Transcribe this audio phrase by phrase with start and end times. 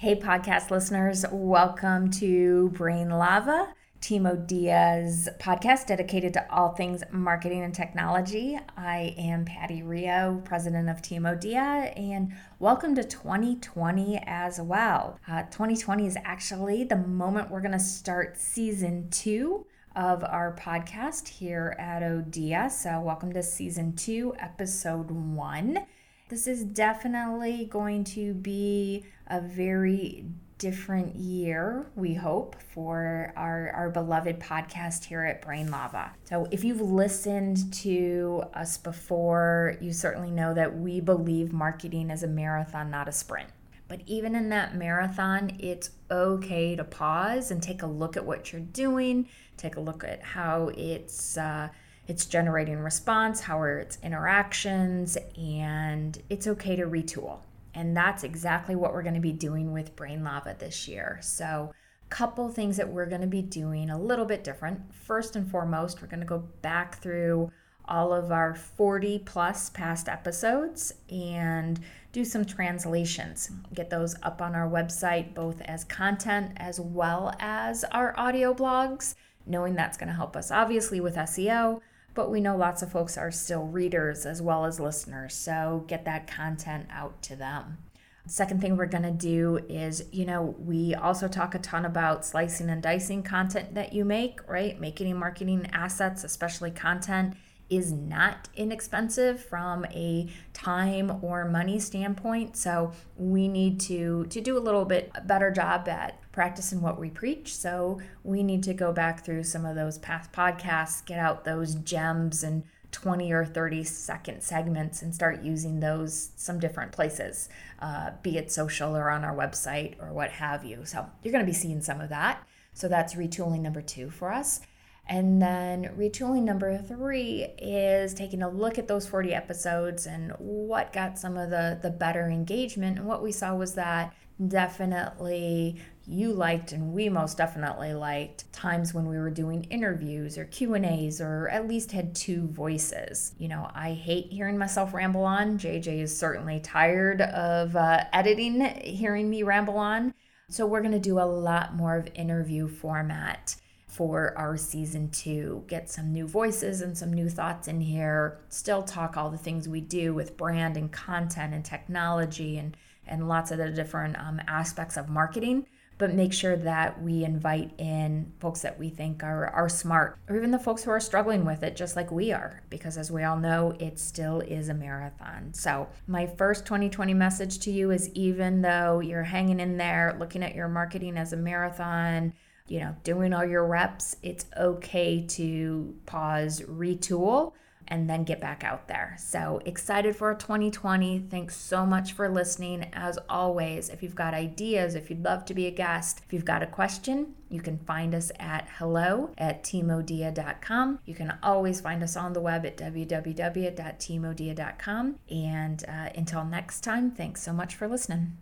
[0.00, 7.64] Hey, podcast listeners, welcome to Brain Lava, Team Odia's podcast dedicated to all things marketing
[7.64, 8.56] and technology.
[8.76, 15.18] I am Patty Rio, president of Team Odia, and welcome to 2020 as well.
[15.26, 21.26] Uh, 2020 is actually the moment we're going to start season two of our podcast
[21.26, 22.70] here at Odia.
[22.70, 25.86] So, welcome to season two, episode one.
[26.28, 30.26] This is definitely going to be a very
[30.58, 36.12] different year, we hope, for our, our beloved podcast here at Brain Lava.
[36.24, 42.22] So, if you've listened to us before, you certainly know that we believe marketing is
[42.22, 43.48] a marathon, not a sprint.
[43.86, 48.52] But even in that marathon, it's okay to pause and take a look at what
[48.52, 51.38] you're doing, take a look at how it's.
[51.38, 51.68] Uh,
[52.08, 57.40] it's generating response, how are its interactions, and it's okay to retool.
[57.74, 61.18] And that's exactly what we're going to be doing with Brain Lava this year.
[61.22, 61.72] So,
[62.04, 64.94] a couple things that we're going to be doing a little bit different.
[64.94, 67.52] First and foremost, we're going to go back through
[67.84, 71.78] all of our 40 plus past episodes and
[72.12, 73.50] do some translations.
[73.74, 79.14] Get those up on our website, both as content as well as our audio blogs,
[79.46, 81.80] knowing that's going to help us obviously with SEO,
[82.18, 85.34] but we know lots of folks are still readers as well as listeners.
[85.34, 87.78] So get that content out to them.
[88.26, 92.26] Second thing we're going to do is, you know, we also talk a ton about
[92.26, 94.80] slicing and dicing content that you make, right?
[94.80, 97.36] Making marketing assets, especially content,
[97.70, 102.56] is not inexpensive from a time or money standpoint.
[102.56, 107.10] So we need to to do a little bit better job at practicing what we
[107.10, 107.54] preach.
[107.54, 111.74] So we need to go back through some of those past podcasts, get out those
[111.74, 117.48] gems and 20 or 30 second segments and start using those some different places,
[117.80, 120.84] uh, be it social or on our website or what have you.
[120.84, 122.46] So you're going to be seeing some of that.
[122.72, 124.60] So that's retooling number two for us.
[125.08, 130.92] And then retooling number three is taking a look at those 40 episodes and what
[130.92, 132.98] got some of the, the better engagement.
[132.98, 134.14] And what we saw was that
[134.46, 140.44] definitely you liked and we most definitely liked times when we were doing interviews or
[140.44, 143.34] q&a's or at least had two voices.
[143.38, 145.58] You know i hate hearing myself ramble on.
[145.58, 150.14] Jj is certainly tired of uh, editing hearing me ramble on.
[150.50, 153.56] So we're going to do a lot more of interview format
[153.98, 155.64] for our season two.
[155.66, 158.38] Get some new voices and some new thoughts in here.
[158.48, 162.76] Still talk all the things we do with brand and content and technology and,
[163.08, 165.66] and lots of the different um, aspects of marketing.
[165.98, 170.36] But make sure that we invite in folks that we think are, are smart, or
[170.36, 173.24] even the folks who are struggling with it, just like we are, because as we
[173.24, 175.52] all know, it still is a marathon.
[175.52, 180.44] So, my first 2020 message to you is even though you're hanging in there looking
[180.44, 182.32] at your marketing as a marathon,
[182.68, 187.52] you know, doing all your reps, it's okay to pause, retool,
[187.88, 189.16] and then get back out there.
[189.18, 191.26] So excited for 2020.
[191.30, 192.86] Thanks so much for listening.
[192.92, 196.44] As always, if you've got ideas, if you'd love to be a guest, if you've
[196.44, 200.98] got a question, you can find us at hello at teamodia.com.
[201.06, 205.16] You can always find us on the web at www.teamodia.com.
[205.30, 208.36] And uh, until next time, thanks so much for listening.